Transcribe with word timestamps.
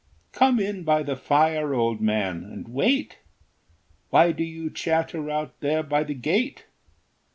Come 0.31 0.59
in 0.59 0.81
by 0.83 1.03
the 1.03 1.15
fire, 1.15 1.75
old 1.75 2.01
man, 2.01 2.43
and 2.43 2.67
wait! 2.67 3.19
Why 4.09 4.31
do 4.31 4.43
you 4.43 4.71
chatter 4.71 5.29
out 5.29 5.59
there 5.59 5.83
by 5.83 6.03
the 6.03 6.15
gate? 6.15 6.65